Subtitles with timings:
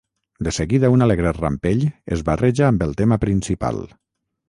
[0.45, 1.85] De seguida un alegre rampell
[2.17, 3.83] es barreja amb el tema principal.